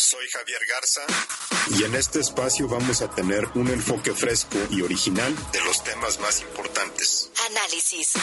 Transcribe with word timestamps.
Soy 0.00 0.26
Javier 0.32 0.60
Garza 0.66 1.02
y 1.78 1.84
en 1.84 1.94
este 1.94 2.20
espacio 2.20 2.66
vamos 2.66 3.02
a 3.02 3.10
tener 3.10 3.46
un 3.54 3.68
enfoque 3.68 4.14
fresco 4.14 4.56
y 4.70 4.80
original 4.80 5.36
de 5.52 5.60
los 5.62 5.84
temas 5.84 6.18
más 6.20 6.40
importantes. 6.40 7.30
Análisis. 7.50 8.14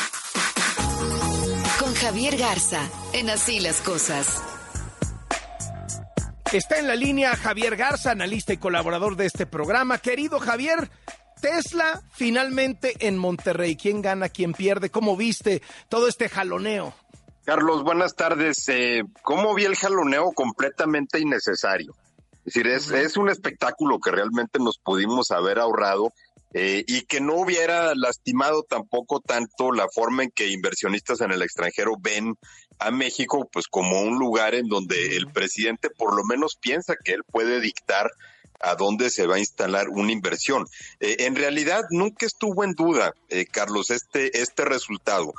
Con 1.78 1.94
Javier 1.94 2.36
Garza 2.36 2.82
en 3.14 3.30
Así 3.30 3.60
las 3.60 3.82
Cosas. 3.82 4.42
Está 6.52 6.80
en 6.80 6.88
la 6.88 6.96
línea 6.96 7.36
Javier 7.36 7.76
Garza, 7.76 8.10
analista 8.10 8.54
y 8.54 8.58
colaborador 8.58 9.16
de 9.16 9.28
este 9.28 9.46
programa. 9.46 10.00
Querido 10.00 10.40
Javier, 10.40 10.90
Tesla 11.40 12.02
finalmente 12.12 12.96
en 13.08 13.18
Monterrey. 13.20 13.76
¿Quién 13.76 14.02
gana? 14.02 14.30
¿Quién 14.30 14.54
pierde? 14.54 14.90
¿Cómo 14.90 15.16
viste 15.16 15.62
todo 15.90 16.08
este 16.08 16.28
jaloneo? 16.28 16.96
Carlos, 17.48 17.82
buenas 17.86 18.14
tardes. 18.14 18.68
Eh, 18.68 19.04
¿Cómo 19.22 19.56
vi 19.56 19.64
el 19.64 19.78
jaloneo 19.78 20.34
completamente 20.34 21.22
innecesario? 21.22 21.96
Es 22.44 22.56
decir, 22.56 22.68
es, 22.68 23.16
un 23.16 23.30
espectáculo 23.30 24.00
que 24.00 24.12
realmente 24.12 24.60
nos 24.60 24.78
pudimos 24.78 25.32
haber 25.32 25.58
ahorrado 25.58 26.12
eh, 26.54 26.84
y 26.86 27.04
que 27.04 27.22
no 27.22 27.36
hubiera 27.36 27.96
lastimado 27.96 28.64
tampoco 28.64 29.22
tanto 29.22 29.72
la 29.72 29.88
forma 29.88 30.24
en 30.24 30.32
que 30.32 30.50
inversionistas 30.50 31.22
en 31.22 31.32
el 31.32 31.42
extranjero 31.42 31.94
ven 31.98 32.36
a 32.80 32.92
México, 32.92 33.50
pues 33.50 33.68
como 33.70 34.02
un 34.02 34.20
lugar 34.20 34.54
en 34.54 34.68
donde 34.68 35.16
el 35.16 35.28
presidente 35.28 35.90
por 35.90 36.18
lo 36.18 36.26
menos 36.26 36.58
piensa 36.58 36.96
que 37.02 37.14
él 37.14 37.24
puede 37.24 37.62
dictar 37.62 38.12
a 38.60 38.76
dónde 38.76 39.10
se 39.10 39.26
va 39.26 39.36
a 39.36 39.40
instalar 39.40 39.88
una 39.88 40.12
inversión. 40.12 40.66
Eh, 41.00 41.16
en 41.20 41.38
realidad 41.38 41.86
nunca 41.92 42.26
estuvo 42.26 42.66
en 42.66 42.74
duda, 42.74 43.14
Carlos, 43.54 43.90
este, 43.90 44.38
este 44.38 44.66
resultado 44.66 45.34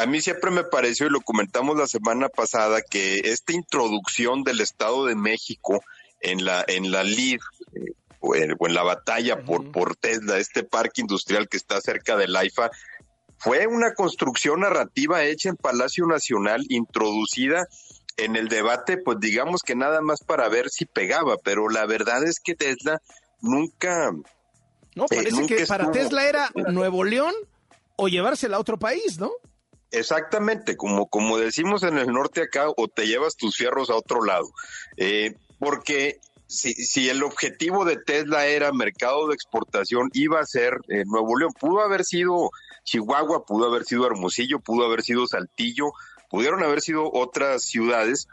a 0.00 0.06
mí 0.06 0.20
siempre 0.20 0.50
me 0.50 0.64
pareció, 0.64 1.06
y 1.06 1.10
lo 1.10 1.20
comentamos 1.20 1.76
la 1.76 1.86
semana 1.86 2.28
pasada, 2.28 2.82
que 2.82 3.20
esta 3.24 3.52
introducción 3.52 4.42
del 4.42 4.60
Estado 4.60 5.06
de 5.06 5.14
México 5.14 5.82
en 6.20 6.44
la, 6.44 6.64
en 6.66 6.90
la 6.90 7.02
LID, 7.02 7.40
eh, 7.74 7.92
o, 8.20 8.34
en, 8.36 8.56
la 8.74 8.82
batalla 8.82 9.44
por, 9.44 9.70
por 9.72 9.96
Tesla, 9.96 10.38
este 10.38 10.62
parque 10.62 11.00
industrial 11.00 11.48
que 11.48 11.56
está 11.56 11.80
cerca 11.80 12.16
del 12.16 12.36
AIFA, 12.36 12.70
fue 13.36 13.66
una 13.66 13.94
construcción 13.94 14.60
narrativa 14.60 15.24
hecha 15.24 15.48
en 15.48 15.56
Palacio 15.56 16.06
Nacional, 16.06 16.64
introducida 16.68 17.66
en 18.16 18.36
el 18.36 18.48
debate, 18.48 18.98
pues 18.98 19.18
digamos 19.20 19.62
que 19.62 19.74
nada 19.74 20.00
más 20.00 20.22
para 20.22 20.48
ver 20.48 20.70
si 20.70 20.84
pegaba, 20.84 21.36
pero 21.42 21.68
la 21.68 21.84
verdad 21.86 22.22
es 22.24 22.38
que 22.38 22.54
Tesla 22.54 23.00
nunca... 23.40 24.12
No, 24.94 25.04
eh, 25.04 25.16
parece 25.16 25.46
que 25.46 25.66
para 25.66 25.90
Tesla 25.90 26.28
era 26.28 26.50
Nuevo 26.54 27.02
León 27.02 27.34
o 27.96 28.08
llevársela 28.08 28.58
a 28.58 28.60
otro 28.60 28.78
país, 28.78 29.18
¿no? 29.18 29.32
Exactamente, 29.92 30.76
como, 30.76 31.06
como 31.06 31.36
decimos 31.38 31.82
en 31.82 31.98
el 31.98 32.08
norte 32.08 32.42
acá, 32.42 32.66
o 32.74 32.88
te 32.88 33.06
llevas 33.06 33.36
tus 33.36 33.56
fierros 33.56 33.90
a 33.90 33.96
otro 33.96 34.24
lado. 34.24 34.50
Eh, 34.96 35.34
porque 35.58 36.18
si, 36.46 36.72
si, 36.72 37.10
el 37.10 37.22
objetivo 37.22 37.84
de 37.84 37.98
Tesla 37.98 38.46
era 38.46 38.72
mercado 38.72 39.28
de 39.28 39.34
exportación, 39.34 40.08
iba 40.14 40.40
a 40.40 40.46
ser 40.46 40.78
eh, 40.88 41.04
Nuevo 41.04 41.38
León. 41.38 41.52
Pudo 41.60 41.82
haber 41.82 42.04
sido 42.04 42.50
Chihuahua, 42.84 43.44
pudo 43.44 43.66
haber 43.66 43.84
sido 43.84 44.06
Hermosillo, 44.06 44.60
pudo 44.60 44.86
haber 44.86 45.02
sido 45.02 45.26
Saltillo, 45.26 45.92
pudieron 46.30 46.64
haber 46.64 46.80
sido 46.80 47.10
otras 47.12 47.62
ciudades, 47.62 48.28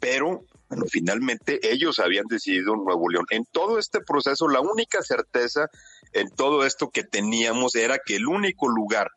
pero 0.00 0.44
bueno, 0.70 0.86
finalmente 0.88 1.60
ellos 1.70 1.98
habían 1.98 2.24
decidido 2.26 2.74
Nuevo 2.74 3.10
León. 3.10 3.26
En 3.28 3.44
todo 3.44 3.78
este 3.78 4.00
proceso, 4.00 4.48
la 4.48 4.60
única 4.60 5.02
certeza 5.02 5.68
en 6.14 6.30
todo 6.30 6.64
esto 6.64 6.88
que 6.88 7.04
teníamos 7.04 7.74
era 7.74 7.98
que 7.98 8.16
el 8.16 8.26
único 8.26 8.68
lugar 8.68 9.10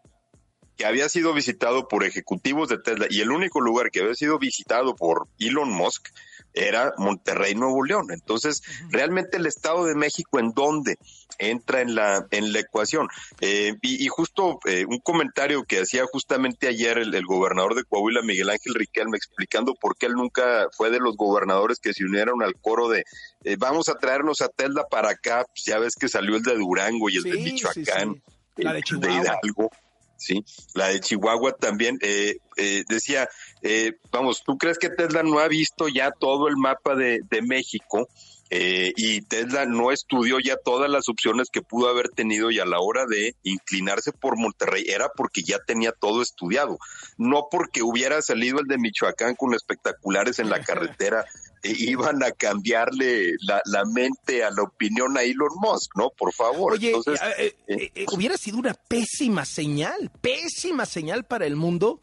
que 0.77 0.85
había 0.85 1.09
sido 1.09 1.33
visitado 1.33 1.87
por 1.87 2.03
ejecutivos 2.03 2.69
de 2.69 2.79
Tesla 2.79 3.07
y 3.09 3.21
el 3.21 3.31
único 3.31 3.61
lugar 3.61 3.91
que 3.91 4.01
había 4.01 4.15
sido 4.15 4.39
visitado 4.39 4.95
por 4.95 5.27
Elon 5.39 5.71
Musk 5.71 6.09
era 6.55 6.93
Monterrey, 6.97 7.53
Nuevo 7.53 7.83
León. 7.83 8.07
Entonces, 8.11 8.63
realmente 8.89 9.37
el 9.37 9.45
Estado 9.45 9.85
de 9.85 9.93
México, 9.93 10.39
¿en 10.39 10.53
dónde 10.53 10.97
entra 11.37 11.81
en 11.81 11.95
la, 11.95 12.25
en 12.31 12.53
la 12.53 12.59
ecuación? 12.59 13.09
Eh, 13.41 13.73
y, 13.81 14.07
justo 14.07 14.59
eh, 14.65 14.85
un 14.87 14.99
comentario 14.99 15.65
que 15.65 15.81
hacía 15.81 16.05
justamente 16.05 16.67
ayer 16.67 16.97
el, 16.97 17.25
gobernador 17.25 17.75
de 17.75 17.83
Coahuila, 17.83 18.21
Miguel 18.21 18.49
Ángel 18.49 18.73
Riquelme, 18.73 19.17
explicando 19.17 19.75
por 19.75 19.97
qué 19.97 20.05
él 20.05 20.13
nunca 20.13 20.67
fue 20.71 20.89
de 20.89 20.99
los 20.99 21.17
gobernadores 21.17 21.79
que 21.79 21.93
se 21.93 22.05
unieron 22.05 22.41
al 22.41 22.55
coro 22.55 22.87
de 22.87 23.03
eh, 23.43 23.57
vamos 23.59 23.89
a 23.89 23.95
traernos 23.95 24.41
a 24.41 24.47
Tesla 24.47 24.85
para 24.89 25.09
acá. 25.11 25.45
Pues 25.53 25.65
ya 25.65 25.77
ves 25.77 25.95
que 25.95 26.07
salió 26.07 26.37
el 26.37 26.43
de 26.43 26.55
Durango 26.55 27.09
y 27.09 27.17
el 27.17 27.23
de 27.23 27.37
Michoacán, 27.37 28.21
La 28.55 28.73
de, 28.73 28.81
de 28.81 29.11
Hidalgo. 29.11 29.69
¿Sí? 30.25 30.43
La 30.73 30.87
de 30.87 30.99
Chihuahua 30.99 31.53
también 31.53 31.99
eh, 32.01 32.37
eh, 32.57 32.83
decía, 32.89 33.29
eh, 33.61 33.93
vamos, 34.11 34.43
¿tú 34.43 34.57
crees 34.57 34.79
que 34.79 34.89
Tesla 34.89 35.23
no 35.23 35.39
ha 35.39 35.47
visto 35.47 35.87
ya 35.87 36.11
todo 36.11 36.47
el 36.47 36.57
mapa 36.57 36.95
de, 36.95 37.21
de 37.29 37.41
México? 37.41 38.07
y 38.57 39.19
Tesla 39.21 39.65
no 39.65 39.91
estudió 39.91 40.39
ya 40.39 40.55
todas 40.55 40.89
las 40.89 41.09
opciones 41.09 41.49
que 41.51 41.61
pudo 41.61 41.89
haber 41.89 42.07
tenido 42.07 42.51
y 42.51 42.59
a 42.59 42.65
la 42.65 42.79
hora 42.79 43.05
de 43.05 43.35
inclinarse 43.43 44.13
por 44.13 44.37
Monterrey 44.37 44.85
era 44.87 45.09
porque 45.09 45.41
ya 45.43 45.59
tenía 45.59 45.91
todo 45.91 46.21
estudiado, 46.21 46.77
no 47.17 47.47
porque 47.51 47.81
hubiera 47.81 48.21
salido 48.21 48.59
el 48.59 48.67
de 48.67 48.77
Michoacán 48.77 49.35
con 49.35 49.53
espectaculares 49.55 50.39
en 50.39 50.49
la 50.49 50.59
carretera 50.63 51.25
iban 51.79 52.23
a 52.23 52.31
cambiarle 52.31 53.35
la, 53.41 53.61
la, 53.65 53.85
mente 53.85 54.43
a 54.43 54.51
la 54.51 54.63
opinión 54.63 55.17
a 55.17 55.23
Elon 55.23 55.49
Musk, 55.59 55.91
¿no? 55.95 56.09
Por 56.09 56.33
favor. 56.33 56.73
Oye, 56.73 56.91
eh, 56.91 57.55
eh, 57.67 57.91
eh, 57.95 58.05
hubiera 58.13 58.37
sido 58.37 58.57
una 58.57 58.73
pésima 58.73 59.45
señal, 59.45 60.11
pésima 60.21 60.85
señal 60.85 61.25
para 61.25 61.45
el 61.45 61.55
mundo 61.55 61.99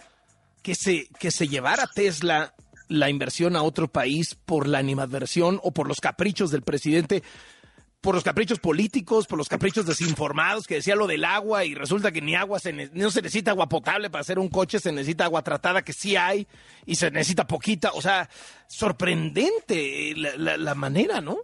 que 0.63 0.75
se, 0.75 1.09
que 1.19 1.31
se 1.31 1.49
llevara 1.49 1.89
Tesla 1.93 2.55
la 2.89 3.09
inversión 3.09 3.57
a 3.57 3.63
otro 3.63 3.89
país 3.89 4.35
por 4.35 4.69
la 4.69 4.79
animadversión 4.79 5.61
o 5.63 5.73
por 5.73 5.89
los 5.89 5.99
caprichos 6.01 6.51
del 6.51 6.63
presidente 6.63 7.23
por 8.03 8.17
los 8.17 8.25
caprichos 8.25 8.59
políticos, 8.59 9.27
por 9.29 9.39
los 9.39 9.49
caprichos 9.49 9.87
desinformados, 9.87 10.67
que 10.67 10.75
decía 10.75 10.97
lo 10.97 11.07
del 11.07 11.25
agua 11.25 11.65
y 11.65 11.75
resulta 11.75 12.11
que 12.11 12.21
ni 12.21 12.35
agua, 12.35 12.59
se 12.59 12.73
no 12.73 13.11
se 13.11 13.23
necesita 13.23 13.53
agua 13.53 13.69
potable 13.69 14.11
para 14.11 14.21
hacer 14.21 14.41
un 14.41 14.49
coche, 14.49 14.81
se 14.81 14.91
necesita 14.91 15.25
agua 15.25 15.43
tratada, 15.43 15.83
que 15.83 15.93
sí 15.93 16.17
hay, 16.17 16.49
y 16.85 16.97
se 16.97 17.13
necesita 17.13 17.47
poquita. 17.47 17.93
O 17.95 18.03
sea, 18.03 18.29
sorprendente 18.67 20.15
la, 20.17 20.57
la 20.57 20.75
manera, 20.75 21.21
¿no? 21.21 21.39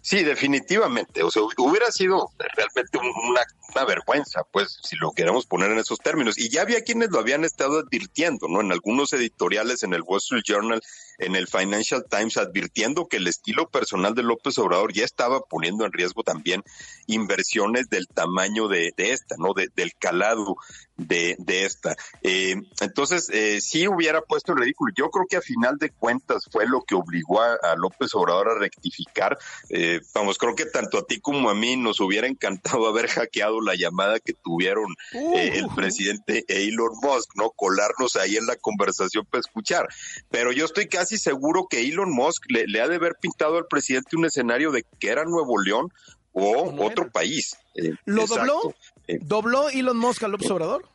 Sí, 0.00 0.24
definitivamente. 0.24 1.22
O 1.22 1.30
sea, 1.30 1.42
hubiera 1.42 1.90
sido 1.92 2.30
realmente 2.38 2.98
una, 2.98 3.42
una, 3.74 3.84
vergüenza, 3.84 4.42
pues, 4.50 4.78
si 4.82 4.96
lo 4.96 5.12
queremos 5.12 5.46
poner 5.46 5.70
en 5.70 5.78
esos 5.78 5.98
términos. 5.98 6.38
Y 6.38 6.48
ya 6.48 6.62
había 6.62 6.82
quienes 6.82 7.10
lo 7.10 7.18
habían 7.18 7.44
estado 7.44 7.80
advirtiendo, 7.80 8.48
¿no? 8.48 8.60
En 8.60 8.72
algunos 8.72 9.12
editoriales, 9.12 9.82
en 9.82 9.94
el 9.94 10.02
Wall 10.02 10.18
Street 10.18 10.42
Journal, 10.46 10.82
en 11.18 11.36
el 11.36 11.46
Financial 11.46 12.04
Times, 12.08 12.36
advirtiendo 12.36 13.06
que 13.06 13.18
el 13.18 13.26
estilo 13.26 13.68
personal 13.68 14.14
de 14.14 14.22
López 14.22 14.58
Obrador 14.58 14.92
ya 14.92 15.04
estaba 15.04 15.40
poniendo 15.40 15.84
en 15.84 15.92
riesgo 15.92 16.22
también 16.22 16.62
inversiones 17.06 17.88
del 17.88 18.08
tamaño 18.08 18.68
de, 18.68 18.92
esta, 18.96 19.36
¿no? 19.38 19.52
De, 19.54 19.68
del 19.74 19.94
calado 19.96 20.56
de, 20.96 21.36
de 21.38 21.64
esta. 21.64 21.96
Eh, 22.22 22.54
entonces, 22.80 23.28
eh, 23.32 23.60
sí 23.60 23.88
hubiera 23.88 24.22
puesto 24.22 24.52
en 24.52 24.58
ridículo. 24.58 24.92
Yo 24.96 25.10
creo 25.10 25.26
que 25.28 25.36
a 25.36 25.42
final 25.42 25.78
de 25.78 25.90
cuentas 25.90 26.48
fue 26.50 26.66
lo 26.66 26.82
que 26.82 26.94
obligó 26.94 27.40
a, 27.40 27.58
López 27.76 28.14
Obrador 28.14 28.50
a 28.50 28.58
rectificar. 28.58 29.38
Eh, 29.70 30.00
vamos, 30.14 30.38
creo 30.38 30.54
que 30.54 30.66
tanto 30.66 30.98
a 30.98 31.06
ti 31.06 31.20
como 31.20 31.50
a 31.50 31.54
mí 31.54 31.76
nos 31.76 32.00
hubiera 32.00 32.26
encantado 32.26 32.86
haber 32.86 33.08
hackeado 33.08 33.60
la 33.62 33.74
llamada 33.74 34.20
que 34.20 34.32
tuvieron 34.32 34.94
eh, 35.12 35.52
el 35.54 35.66
presidente 35.74 36.44
Elon 36.48 36.92
Musk, 37.02 37.36
¿no? 37.36 37.50
Colarnos 37.50 38.16
ahí 38.16 38.36
en 38.36 38.46
la 38.46 38.56
conversación 38.56 39.26
para 39.26 39.40
escuchar. 39.40 39.88
Pero 40.30 40.52
yo 40.52 40.64
estoy 40.64 40.88
casi 40.88 41.18
seguro 41.18 41.66
que 41.68 41.80
Elon 41.86 42.12
Musk 42.12 42.44
le, 42.48 42.66
le 42.66 42.80
ha 42.80 42.88
de 42.88 42.96
haber 42.96 43.16
pintado 43.20 43.56
al 43.58 43.66
presidente 43.66 44.16
un 44.16 44.24
escenario 44.24 44.72
de 44.72 44.84
que 44.98 45.08
era 45.08 45.24
Nuevo 45.24 45.60
León 45.60 45.92
o 46.32 46.84
otro 46.84 47.10
país. 47.10 47.56
¿Lo 48.04 48.26
dobló? 48.26 48.74
¿Dobló 49.20 49.68
Elon 49.68 49.96
Musk 49.96 50.22
al 50.24 50.32
López 50.32 50.50
Obrador? 50.50 50.88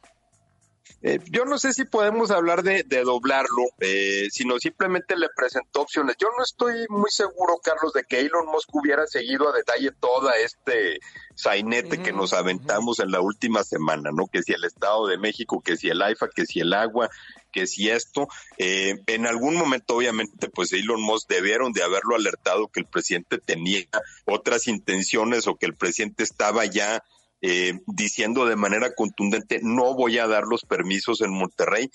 Eh, 1.04 1.20
yo 1.30 1.46
no 1.46 1.60
sé 1.60 1.74
si 1.74 1.86
podemos 1.86 2.32
hablar 2.32 2.64
de, 2.64 2.84
doblarlo, 2.84 3.64
eh, 3.80 4.28
sino 4.32 4.58
simplemente 4.58 5.16
le 5.16 5.28
presentó 5.36 5.82
opciones. 5.82 6.16
Yo 6.20 6.28
no 6.36 6.44
estoy 6.44 6.86
muy 6.90 7.12
seguro, 7.12 7.60
Carlos, 7.64 7.94
de 7.94 8.04
que 8.04 8.22
Elon 8.22 8.48
Musk 8.48 8.74
hubiera 8.74 9.06
seguido 9.06 9.48
a 9.48 9.56
detalle 9.56 9.92
toda 10.00 10.36
este 10.38 11.00
sainete 11.36 12.02
que 12.02 12.12
nos 12.12 12.34
aventamos 12.34 13.00
en 13.00 13.12
la 13.12 13.22
última 13.22 13.64
semana, 13.64 14.10
¿no? 14.12 14.26
Que 14.26 14.42
si 14.42 14.54
el 14.54 14.64
Estado 14.64 15.06
de 15.06 15.20
México, 15.20 15.62
que 15.62 15.78
si 15.78 15.88
el 15.90 16.02
AIFA, 16.02 16.30
que 16.30 16.48
si 16.48 16.62
el 16.62 16.74
agua, 16.74 17.10
que 17.52 17.68
si 17.68 17.90
esto. 17.90 18.28
Eh, 18.58 18.96
en 19.06 19.28
algún 19.28 19.56
momento, 19.56 19.96
obviamente, 19.96 20.50
pues 20.50 20.74
Elon 20.74 21.02
Musk 21.02 21.30
debieron 21.30 21.74
de 21.74 21.84
haberlo 21.84 22.16
alertado 22.16 22.70
que 22.70 22.80
el 22.80 22.88
presidente 22.88 23.38
tenía 23.38 23.86
otras 24.26 24.68
intenciones 24.68 25.48
o 25.48 25.56
que 25.56 25.68
el 25.68 25.76
presidente 25.76 26.24
estaba 26.24 26.66
ya 26.66 27.04
eh, 27.42 27.80
diciendo 27.86 28.46
de 28.46 28.56
manera 28.56 28.94
contundente 28.96 29.60
no 29.62 29.94
voy 29.94 30.18
a 30.18 30.28
dar 30.28 30.44
los 30.44 30.64
permisos 30.64 31.22
en 31.22 31.32
Monterrey. 31.32 31.92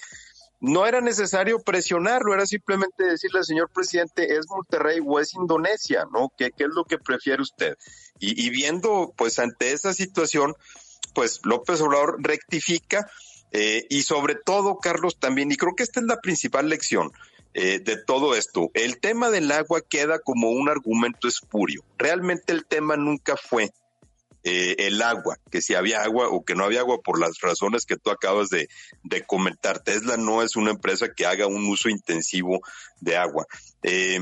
No 0.60 0.86
era 0.86 1.00
necesario 1.00 1.58
presionarlo, 1.60 2.34
era 2.34 2.46
simplemente 2.46 3.04
decirle, 3.04 3.42
señor 3.42 3.68
presidente, 3.70 4.36
¿es 4.36 4.46
Monterrey 4.48 5.00
o 5.04 5.18
es 5.18 5.34
Indonesia? 5.34 6.06
¿No? 6.12 6.32
¿Qué, 6.38 6.52
qué 6.56 6.64
es 6.64 6.70
lo 6.72 6.84
que 6.84 6.98
prefiere 6.98 7.42
usted? 7.42 7.76
Y, 8.20 8.50
viendo, 8.50 9.12
pues, 9.16 9.40
ante 9.40 9.72
esa 9.72 9.92
situación, 9.92 10.54
pues 11.12 11.40
López 11.42 11.80
Obrador 11.80 12.18
rectifica 12.20 13.10
eh, 13.50 13.84
y 13.90 14.02
sobre 14.02 14.36
todo, 14.36 14.78
Carlos, 14.78 15.18
también, 15.18 15.50
y 15.50 15.56
creo 15.56 15.74
que 15.74 15.82
esta 15.82 15.98
es 15.98 16.06
la 16.06 16.20
principal 16.20 16.68
lección, 16.68 17.10
eh, 17.54 17.80
de 17.80 17.96
todo 17.96 18.36
esto. 18.36 18.70
El 18.74 19.00
tema 19.00 19.30
del 19.30 19.50
agua 19.50 19.80
queda 19.80 20.20
como 20.20 20.50
un 20.50 20.68
argumento 20.68 21.26
espurio. 21.26 21.84
Realmente 21.98 22.52
el 22.52 22.64
tema 22.64 22.96
nunca 22.96 23.36
fue 23.36 23.72
eh, 24.44 24.74
el 24.78 25.00
agua, 25.02 25.38
que 25.50 25.62
si 25.62 25.74
había 25.74 26.02
agua 26.02 26.28
o 26.28 26.44
que 26.44 26.54
no 26.54 26.64
había 26.64 26.80
agua 26.80 27.00
por 27.02 27.20
las 27.20 27.40
razones 27.40 27.86
que 27.86 27.96
tú 27.96 28.10
acabas 28.10 28.48
de, 28.48 28.68
comentar. 29.26 29.80
Tesla 29.80 30.16
no 30.16 30.42
es 30.42 30.56
una 30.56 30.70
empresa 30.70 31.12
que 31.14 31.26
haga 31.26 31.46
un 31.46 31.66
uso 31.68 31.88
intensivo 31.88 32.60
de 33.00 33.16
agua. 33.16 33.46
Eh, 33.82 34.20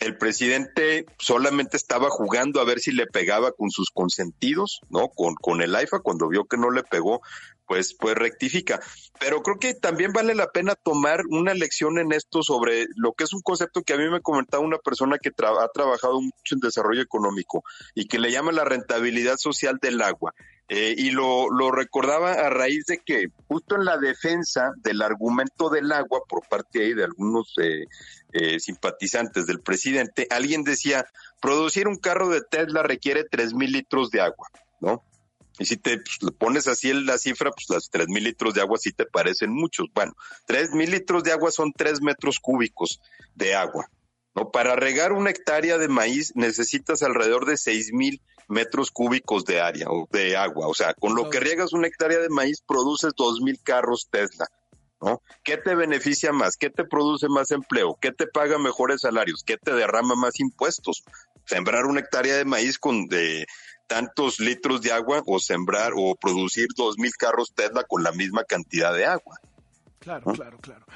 el 0.00 0.18
presidente 0.18 1.06
solamente 1.18 1.76
estaba 1.76 2.10
jugando 2.10 2.60
a 2.60 2.64
ver 2.64 2.80
si 2.80 2.92
le 2.92 3.06
pegaba 3.06 3.52
con 3.52 3.70
sus 3.70 3.90
consentidos, 3.90 4.80
¿no? 4.90 5.08
Con, 5.08 5.34
con 5.34 5.62
el 5.62 5.74
AIFA, 5.74 6.00
cuando 6.00 6.28
vio 6.28 6.44
que 6.44 6.58
no 6.58 6.70
le 6.70 6.82
pegó, 6.82 7.20
pues, 7.66 7.94
pues 7.98 8.14
rectifica. 8.14 8.80
Pero 9.18 9.42
creo 9.42 9.58
que 9.58 9.74
también 9.74 10.12
vale 10.12 10.34
la 10.34 10.50
pena 10.50 10.74
tomar 10.74 11.22
una 11.28 11.54
lección 11.54 11.98
en 11.98 12.12
esto 12.12 12.42
sobre 12.42 12.86
lo 12.96 13.12
que 13.12 13.24
es 13.24 13.32
un 13.32 13.42
concepto 13.42 13.82
que 13.82 13.94
a 13.94 13.98
mí 13.98 14.08
me 14.08 14.20
comentaba 14.20 14.62
una 14.62 14.78
persona 14.78 15.18
que 15.18 15.30
ha 15.30 15.68
trabajado 15.68 16.20
mucho 16.20 16.54
en 16.54 16.60
desarrollo 16.60 17.02
económico 17.02 17.64
y 17.94 18.06
que 18.06 18.18
le 18.18 18.30
llama 18.30 18.52
la 18.52 18.64
rentabilidad 18.64 19.36
social 19.36 19.78
del 19.80 20.00
agua. 20.02 20.34
Eh, 20.68 20.96
y 20.98 21.10
lo, 21.12 21.48
lo 21.48 21.70
recordaba 21.70 22.32
a 22.32 22.50
raíz 22.50 22.86
de 22.86 22.98
que 22.98 23.28
justo 23.46 23.76
en 23.76 23.84
la 23.84 23.98
defensa 23.98 24.72
del 24.78 25.00
argumento 25.00 25.70
del 25.70 25.92
agua 25.92 26.22
por 26.28 26.46
parte 26.48 26.82
ahí 26.82 26.92
de 26.92 27.04
algunos 27.04 27.54
eh, 27.62 27.84
eh, 28.32 28.58
simpatizantes 28.58 29.46
del 29.46 29.60
presidente, 29.60 30.26
alguien 30.28 30.64
decía, 30.64 31.06
producir 31.40 31.86
un 31.86 31.98
carro 31.98 32.28
de 32.30 32.42
Tesla 32.42 32.82
requiere 32.82 33.22
tres 33.22 33.54
mil 33.54 33.70
litros 33.70 34.10
de 34.10 34.20
agua, 34.20 34.48
¿no? 34.80 35.04
Y 35.58 35.66
si 35.66 35.76
te 35.76 35.98
pues, 35.98 36.32
pones 36.38 36.66
así 36.68 36.90
en 36.90 37.06
la 37.06 37.18
cifra, 37.18 37.50
pues 37.50 37.66
las 37.70 37.88
tres 37.90 38.08
mil 38.08 38.24
litros 38.24 38.54
de 38.54 38.60
agua 38.60 38.78
sí 38.78 38.92
te 38.92 39.06
parecen 39.06 39.50
muchos. 39.50 39.86
Bueno, 39.94 40.12
tres 40.46 40.70
mil 40.72 40.90
litros 40.90 41.22
de 41.22 41.32
agua 41.32 41.50
son 41.50 41.72
tres 41.72 42.00
metros 42.02 42.38
cúbicos 42.38 43.00
de 43.34 43.54
agua. 43.54 43.88
¿no? 44.34 44.50
Para 44.50 44.76
regar 44.76 45.12
una 45.12 45.30
hectárea 45.30 45.78
de 45.78 45.88
maíz 45.88 46.32
necesitas 46.34 47.02
alrededor 47.02 47.46
de 47.46 47.56
seis 47.56 47.92
mil 47.92 48.20
metros 48.48 48.90
cúbicos 48.90 49.44
de 49.44 49.60
área 49.60 49.88
o 49.88 50.06
de 50.10 50.36
agua. 50.36 50.68
O 50.68 50.74
sea, 50.74 50.94
con 50.94 51.14
lo 51.14 51.30
que 51.30 51.40
riegas 51.40 51.72
una 51.72 51.88
hectárea 51.88 52.18
de 52.18 52.28
maíz 52.28 52.60
produces 52.60 53.12
dos 53.16 53.40
mil 53.40 53.60
carros 53.62 54.08
Tesla. 54.10 54.46
¿No? 54.98 55.20
¿Qué 55.44 55.58
te 55.58 55.74
beneficia 55.74 56.32
más? 56.32 56.56
¿Qué 56.56 56.70
te 56.70 56.84
produce 56.84 57.28
más 57.28 57.50
empleo? 57.50 57.98
¿Qué 58.00 58.12
te 58.12 58.26
paga 58.26 58.58
mejores 58.58 59.02
salarios? 59.02 59.42
¿Qué 59.44 59.58
te 59.58 59.74
derrama 59.74 60.14
más 60.14 60.40
impuestos? 60.40 61.04
Sembrar 61.44 61.84
una 61.84 62.00
hectárea 62.00 62.34
de 62.34 62.46
maíz 62.46 62.78
con 62.78 63.06
de 63.06 63.46
tantos 63.86 64.40
litros 64.40 64.82
de 64.82 64.92
agua 64.92 65.22
o 65.26 65.38
sembrar 65.38 65.92
o 65.96 66.14
producir 66.14 66.68
dos 66.76 66.98
mil 66.98 67.12
carros 67.12 67.52
Tesla 67.54 67.84
con 67.84 68.02
la 68.02 68.12
misma 68.12 68.44
cantidad 68.44 68.92
de 68.92 69.06
agua. 69.06 69.38
Claro, 69.98 70.32
claro, 70.32 70.58
claro. 70.58 70.86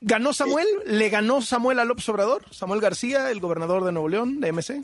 ¿Ganó 0.00 0.32
Samuel? 0.32 0.66
¿Le 0.84 1.08
ganó 1.10 1.42
Samuel 1.42 1.78
a 1.78 1.84
López 1.84 2.08
Obrador? 2.08 2.44
Samuel 2.52 2.80
García, 2.80 3.30
el 3.30 3.40
gobernador 3.40 3.84
de 3.84 3.92
Nuevo 3.92 4.08
León, 4.08 4.40
de 4.40 4.52
MC. 4.52 4.82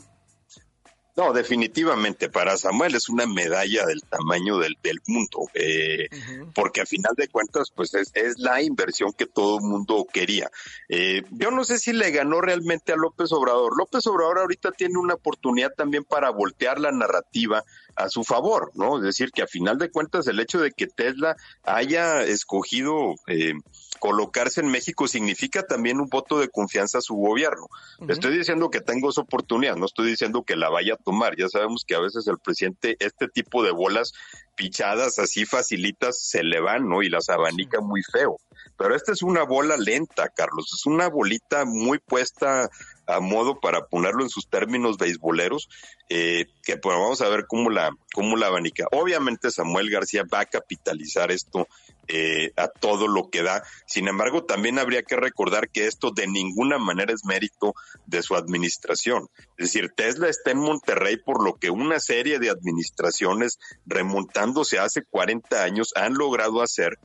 No, 1.19 1.33
definitivamente 1.33 2.29
para 2.29 2.55
Samuel 2.55 2.95
es 2.95 3.09
una 3.09 3.25
medalla 3.25 3.85
del 3.85 4.03
tamaño 4.03 4.57
del, 4.57 4.77
del 4.81 5.01
mundo, 5.05 5.49
eh, 5.53 6.07
porque 6.55 6.79
a 6.79 6.85
final 6.85 7.13
de 7.17 7.27
cuentas, 7.27 7.73
pues 7.75 7.93
es, 7.93 8.13
la 8.37 8.61
inversión 8.61 9.11
que 9.11 9.25
todo 9.25 9.57
el 9.57 9.65
mundo 9.65 10.07
quería. 10.13 10.49
Eh, 10.87 11.23
yo 11.31 11.51
no 11.51 11.65
sé 11.65 11.77
si 11.77 11.91
le 11.91 12.11
ganó 12.11 12.39
realmente 12.39 12.93
a 12.93 12.95
López 12.95 13.33
Obrador. 13.33 13.77
López 13.77 14.07
Obrador 14.07 14.39
ahorita 14.39 14.71
tiene 14.71 14.97
una 14.97 15.15
oportunidad 15.15 15.73
también 15.75 16.05
para 16.05 16.29
voltear 16.29 16.79
la 16.79 16.93
narrativa 16.93 17.65
a 17.97 18.07
su 18.07 18.23
favor, 18.23 18.71
¿no? 18.75 18.99
Es 18.99 19.03
decir, 19.03 19.31
que 19.33 19.41
a 19.41 19.47
final 19.47 19.77
de 19.77 19.91
cuentas 19.91 20.25
el 20.27 20.39
hecho 20.39 20.61
de 20.61 20.71
que 20.71 20.87
Tesla 20.87 21.35
haya 21.63 22.23
escogido 22.23 23.15
eh, 23.27 23.55
colocarse 23.99 24.61
en 24.61 24.69
México 24.69 25.07
significa 25.07 25.63
también 25.63 25.99
un 25.99 26.07
voto 26.07 26.39
de 26.39 26.49
confianza 26.49 26.99
a 26.99 27.01
su 27.01 27.15
gobierno. 27.15 27.67
Estoy 28.07 28.37
diciendo 28.37 28.69
que 28.69 28.81
tengo 28.81 29.09
esa 29.09 29.21
oportunidad, 29.21 29.75
no 29.75 29.85
estoy 29.85 30.09
diciendo 30.09 30.43
que 30.43 30.55
la 30.55 30.69
vaya 30.69 30.93
a 30.93 30.97
tomar. 31.03 31.35
Ya 31.37 31.49
sabemos 31.49 31.83
que 31.85 31.95
a 31.95 31.99
veces 31.99 32.27
el 32.27 32.39
presidente, 32.39 32.95
este 32.99 33.27
tipo 33.27 33.63
de 33.63 33.71
bolas 33.71 34.13
pichadas 34.55 35.19
así 35.19 35.45
facilitas 35.45 36.21
se 36.21 36.43
le 36.43 36.59
van, 36.59 36.87
¿no? 36.89 37.01
Y 37.01 37.09
las 37.09 37.29
abanica 37.29 37.81
muy 37.81 38.01
feo. 38.03 38.37
Pero 38.77 38.95
esta 38.95 39.11
es 39.11 39.21
una 39.21 39.43
bola 39.43 39.77
lenta, 39.77 40.29
Carlos. 40.29 40.71
Es 40.73 40.85
una 40.85 41.09
bolita 41.09 41.65
muy 41.65 41.99
puesta 41.99 42.69
a 43.07 43.19
modo 43.19 43.59
para 43.59 43.85
ponerlo 43.87 44.23
en 44.23 44.29
sus 44.29 44.47
términos 44.47 44.97
beisboleros, 44.97 45.67
eh, 46.09 46.45
que 46.63 46.77
pues 46.77 46.95
vamos 46.95 47.21
a 47.21 47.29
ver 47.29 47.45
cómo 47.47 47.69
la, 47.69 47.89
cómo 48.13 48.37
la 48.37 48.47
abanica. 48.47 48.85
Obviamente 48.91 49.51
Samuel 49.51 49.89
García 49.89 50.23
va 50.31 50.41
a 50.41 50.45
capitalizar 50.45 51.31
esto 51.31 51.67
eh, 52.11 52.51
a 52.57 52.67
todo 52.67 53.07
lo 53.07 53.29
que 53.29 53.43
da. 53.43 53.63
Sin 53.85 54.07
embargo, 54.07 54.43
también 54.43 54.79
habría 54.79 55.03
que 55.03 55.15
recordar 55.15 55.69
que 55.69 55.85
esto 55.85 56.09
de 56.09 56.25
ninguna 56.25 56.79
manera 56.79 57.13
es 57.13 57.23
mérito 57.23 57.75
de 58.07 58.23
su 58.23 58.35
administración. 58.35 59.29
Es 59.57 59.71
decir, 59.71 59.91
Tesla 59.95 60.27
está 60.27 60.49
en 60.49 60.57
Monterrey 60.57 61.17
por 61.17 61.43
lo 61.43 61.55
que 61.55 61.69
una 61.69 61.99
serie 61.99 62.39
de 62.39 62.49
administraciones 62.49 63.59
remontándose 63.85 64.79
hace 64.79 65.03
40 65.03 65.63
años 65.63 65.91
han 65.95 66.15
logrado 66.15 66.63
hacer 66.63 66.97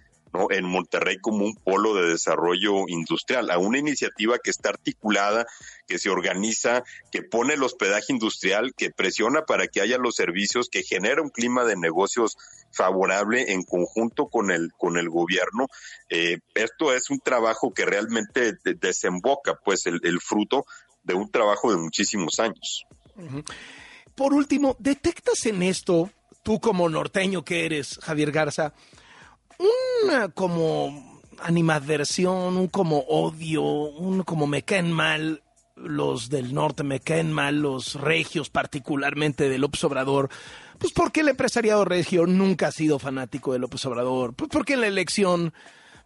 en 0.50 0.64
Monterrey 0.64 1.18
como 1.18 1.44
un 1.44 1.54
polo 1.54 1.94
de 1.94 2.08
desarrollo 2.08 2.88
industrial, 2.88 3.50
a 3.50 3.58
una 3.58 3.78
iniciativa 3.78 4.38
que 4.38 4.50
está 4.50 4.70
articulada, 4.70 5.46
que 5.86 5.98
se 5.98 6.10
organiza, 6.10 6.82
que 7.12 7.22
pone 7.22 7.54
el 7.54 7.62
hospedaje 7.62 8.12
industrial, 8.12 8.74
que 8.76 8.90
presiona 8.90 9.42
para 9.42 9.68
que 9.68 9.80
haya 9.80 9.98
los 9.98 10.16
servicios, 10.16 10.68
que 10.68 10.82
genera 10.82 11.22
un 11.22 11.30
clima 11.30 11.64
de 11.64 11.76
negocios 11.76 12.36
favorable 12.74 13.52
en 13.52 13.62
conjunto 13.62 14.26
con 14.28 14.50
el 14.50 14.72
con 14.72 14.96
el 14.96 15.08
gobierno. 15.08 15.68
Eh, 16.08 16.38
esto 16.54 16.92
es 16.92 17.10
un 17.10 17.20
trabajo 17.20 17.72
que 17.72 17.84
realmente 17.84 18.54
desemboca, 18.64 19.58
pues, 19.64 19.86
el, 19.86 20.20
fruto 20.20 20.66
de 21.02 21.14
un 21.14 21.30
trabajo 21.30 21.70
de 21.70 21.76
muchísimos 21.76 22.38
años. 22.40 22.86
Por 24.14 24.34
último, 24.34 24.76
¿detectas 24.78 25.46
en 25.46 25.62
esto, 25.62 26.10
tú 26.42 26.60
como 26.60 26.88
norteño 26.88 27.44
que 27.44 27.66
eres, 27.66 27.98
Javier 28.02 28.32
Garza, 28.32 28.74
un 29.58 30.30
como 30.32 31.20
animadversión, 31.40 32.56
un 32.56 32.68
como 32.68 32.98
odio, 33.00 33.62
un 33.62 34.22
como 34.22 34.46
me 34.46 34.62
caen 34.62 34.90
mal 34.90 35.43
los 35.76 36.28
del 36.28 36.54
norte, 36.54 36.84
me 36.84 37.00
caen 37.00 37.32
mal 37.32 37.60
los 37.60 37.94
regios, 37.94 38.50
particularmente 38.50 39.48
de 39.48 39.58
López 39.58 39.82
Obrador, 39.84 40.30
pues 40.78 40.92
porque 40.92 41.20
el 41.20 41.28
empresariado 41.28 41.84
regio 41.84 42.26
nunca 42.26 42.68
ha 42.68 42.72
sido 42.72 42.98
fanático 42.98 43.52
de 43.52 43.58
López 43.58 43.84
Obrador, 43.86 44.34
pues 44.34 44.50
porque 44.50 44.74
en 44.74 44.82
la 44.82 44.86
elección 44.86 45.52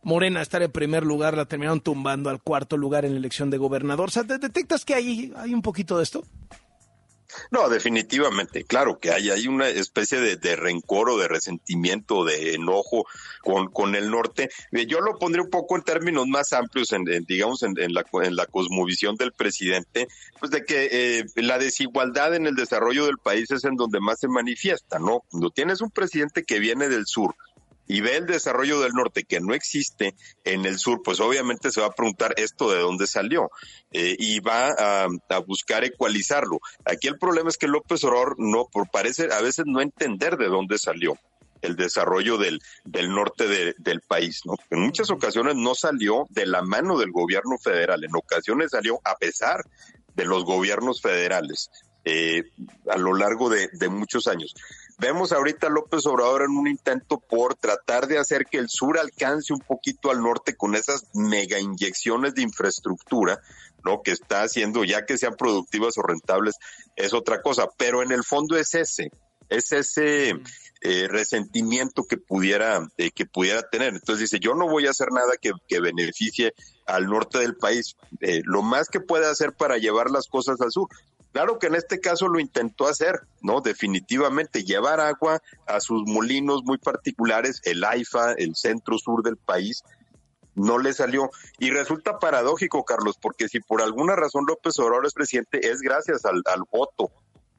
Morena 0.03 0.41
estar 0.41 0.63
en 0.63 0.71
primer 0.71 1.05
lugar 1.05 1.37
la 1.37 1.47
terminaron 1.47 1.81
tumbando 1.81 2.31
al 2.31 2.41
cuarto 2.41 2.77
lugar 2.77 3.05
en 3.05 3.13
la 3.13 3.19
elección 3.19 3.51
de 3.51 3.59
gobernador. 3.59 4.09
O 4.09 4.13
sea, 4.13 4.23
¿detectas 4.23 4.85
que 4.85 4.95
hay, 4.95 5.33
hay 5.37 5.53
un 5.53 5.63
poquito 5.63 5.97
de 5.99 6.05
esto? 6.05 6.25
No, 7.51 7.69
definitivamente, 7.69 8.65
claro 8.65 8.99
que 8.99 9.11
hay, 9.11 9.31
hay 9.31 9.49
una 9.49 9.69
especie 9.69 10.19
de, 10.19 10.57
rencor 10.57 11.11
o 11.11 11.19
de 11.19 11.29
resentimiento, 11.29 12.25
de 12.25 12.55
enojo 12.55 13.07
con, 13.43 13.69
con 13.71 13.95
el 13.95 14.11
norte. 14.11 14.51
Eh, 14.73 14.87
yo 14.87 15.01
lo 15.01 15.19
pondré 15.19 15.43
un 15.43 15.51
poco 15.51 15.77
en 15.77 15.83
términos 15.83 16.27
más 16.27 16.53
amplios, 16.53 16.93
en, 16.93 17.05
digamos, 17.27 17.63
en, 17.63 17.75
la, 17.93 18.05
en 18.23 18.37
la 18.37 18.47
cosmovisión 18.47 19.17
del 19.17 19.33
presidente, 19.33 20.09
pues 20.41 20.51
de 20.51 20.65
que 20.65 20.89
eh, 20.91 21.25
la 21.37 21.59
desigualdad 21.59 22.35
en 22.35 22.47
el 22.47 22.55
desarrollo 22.55 23.07
del 23.07 23.19
país 23.19 23.51
es 23.51 23.65
en 23.65 23.77
donde 23.77 24.01
más 24.01 24.21
se 24.21 24.29
manifiesta, 24.29 24.99
¿no? 24.99 25.23
Cuando 25.31 25.51
tienes 25.51 25.81
un 25.81 25.91
presidente 25.91 26.45
que 26.45 26.59
viene 26.59 26.89
del 26.89 27.07
sur, 27.07 27.35
y 27.89 28.03
ve 28.03 28.19
el 28.19 28.27
desarrollo 28.27 28.81
del 28.81 28.93
norte 28.93 29.25
que 29.25 29.41
no 29.41 29.55
existe 29.55 30.15
en 30.45 30.67
el 30.67 30.79
sur, 30.79 31.01
pues 31.03 31.19
obviamente 31.21 31.73
se 31.73 31.81
va 31.81 31.89
a 31.89 31.93
preguntar 31.93 32.35
esto 32.37 32.71
de 32.71 32.81
dónde 32.81 33.07
salió 33.07 33.51
eh, 33.91 34.15
y 34.19 34.41
va 34.41 34.69
a, 34.69 35.09
buscar 35.47 35.85
ecualizarlo. 35.85 36.61
Aquí 36.85 37.09
el 37.09 37.19
problema 37.19 37.49
es 37.49 37.57
que 37.57 37.67
López 37.67 38.05
Obrador 38.05 38.35
no, 38.39 38.67
por 38.67 38.91
parece 38.91 39.33
a 39.33 39.41
veces 39.41 39.65
no 39.67 39.81
entender 39.81 40.37
de 40.37 40.49
dónde 40.49 40.79
salió 40.79 41.19
el 41.63 41.75
desarrollo 41.75 42.37
del, 42.37 42.61
del 42.85 43.11
norte 43.11 43.75
del 43.79 44.01
país, 44.03 44.43
¿no? 44.45 44.55
En 44.71 44.81
muchas 44.81 45.11
ocasiones 45.11 45.57
no 45.57 45.75
salió 45.75 46.27
de 46.31 46.47
la 46.47 46.63
mano 46.63 46.99
del 46.99 47.11
gobierno 47.11 47.59
federal, 47.59 48.05
en 48.05 48.15
ocasiones 48.15 48.71
salió 48.71 49.01
a 49.05 49.17
pesar 49.17 49.65
de 50.15 50.25
los 50.25 50.45
gobiernos 50.45 51.01
federales 51.01 51.71
eh, 52.05 52.43
a 52.89 52.97
lo 52.97 53.15
largo 53.15 53.49
de, 53.49 53.69
de 53.73 53.89
muchos 53.89 54.27
años. 54.29 54.55
Vemos 55.01 55.31
ahorita 55.31 55.69
a 55.69 55.71
López 55.71 56.05
Obrador 56.07 56.43
en 56.43 56.51
un 56.51 56.67
intento 56.67 57.21
por 57.21 57.55
tratar 57.55 58.09
de 58.09 58.19
hacer 58.19 58.47
que 58.47 58.59
el 58.59 58.69
sur 58.69 58.99
alcance 58.99 59.53
un 59.53 59.61
poquito 59.61 60.11
al 60.11 60.21
norte 60.21 60.57
con 60.57 60.75
esas 60.75 61.05
mega 61.15 61.61
inyecciones 61.61 62.35
de 62.35 62.43
infraestructura, 62.43 63.41
¿no? 63.85 64.03
Que 64.03 64.11
está 64.11 64.43
haciendo, 64.43 64.83
ya 64.83 65.07
que 65.07 65.17
sean 65.17 65.37
productivas 65.37 65.97
o 65.99 66.03
rentables, 66.03 66.57
es 66.97 67.15
otra 67.15 67.43
cosa. 67.43 67.69
Pero 67.77 68.03
en 68.03 68.11
el 68.11 68.25
fondo 68.25 68.57
es 68.57 68.75
ese, 68.75 69.13
es 69.49 69.71
ese 69.71 70.35
eh, 70.81 71.07
resentimiento 71.09 72.05
que 72.05 72.17
pudiera, 72.17 72.89
eh, 72.97 73.13
que 73.13 73.25
pudiera 73.25 73.63
tener. 73.63 73.95
Entonces 73.95 74.31
dice, 74.31 74.41
yo 74.41 74.55
no 74.55 74.69
voy 74.69 74.89
a 74.89 74.91
hacer 74.91 75.13
nada 75.13 75.35
que, 75.41 75.53
que 75.69 75.79
beneficie 75.79 76.55
al 76.87 77.07
norte 77.07 77.39
del 77.39 77.57
país. 77.57 77.97
Eh, 78.21 78.43
lo 78.45 78.63
más 78.63 78.89
que 78.89 78.99
puede 78.99 79.27
hacer 79.27 79.53
para 79.53 79.79
llevar 79.79 80.11
las 80.11 80.27
cosas 80.27 80.61
al 80.61 80.73
sur. 80.73 80.89
Claro 81.33 81.59
que 81.59 81.67
en 81.67 81.75
este 81.75 82.01
caso 82.01 82.29
lo 82.29 82.41
intentó 82.41 82.87
hacer, 82.87 83.21
¿no? 83.43 83.61
Definitivamente 83.61 84.65
llevar 84.65 85.01
agua 85.01 85.41
a 85.67 85.81
sus 85.81 86.03
molinos 86.07 86.63
muy 86.65 86.79
particulares, 86.79 87.61
el 87.65 87.85
AIFA, 87.85 88.33
el 88.33 88.57
centro 88.57 88.99
sur 88.99 89.23
del 89.23 89.37
país. 89.37 89.83
no 90.55 90.79
le 90.79 90.93
salió. 90.93 91.31
Y 91.59 91.71
resulta 91.71 92.19
paradójico, 92.19 92.85
Carlos, 92.85 93.17
porque 93.21 93.49
si 93.49 93.61
por 93.61 93.81
alguna 93.81 94.17
razón 94.17 94.45
López 94.49 94.77
Obrador 94.81 95.07
es 95.07 95.13
presidente, 95.13 95.71
es 95.71 95.81
gracias 95.81 96.25
al, 96.25 96.43
voto 96.73 97.13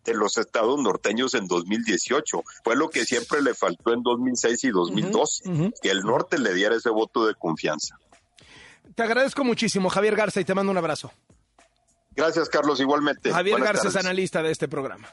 de 0.04 0.14
los 0.14 0.38
estados 0.38 0.82
norteños 0.82 1.34
en 1.34 1.48
2018. 1.48 2.44
Fue 2.62 2.76
lo 2.76 2.90
que 2.90 3.06
siempre 3.06 3.42
le 3.42 3.54
faltó 3.54 3.94
en 3.94 4.04
2006 4.04 4.64
y 4.66 4.70
2012, 4.70 5.72
que 5.82 5.92
el 5.92 6.02
norte 6.02 6.40
le 6.40 6.54
diera 6.54 6.76
ese 6.76 6.90
voto 6.90 7.26
de 7.26 7.36
confianza. 7.36 7.98
Te 8.96 9.04
agradezco 9.04 9.46
muchísimo, 9.46 9.90
Javier 9.90 10.18
Garza, 10.18 10.42
y 10.42 10.44
te 10.44 10.54
mando 10.54 10.72
un 10.72 10.78
abrazo. 10.78 11.14
Gracias, 12.20 12.50
Carlos, 12.50 12.80
igualmente. 12.80 13.32
Javier 13.32 13.60
Garza 13.60 13.88
es 13.88 13.96
analista 13.96 14.44
de 14.44 14.52
este 14.52 14.68
programa. 14.68 15.10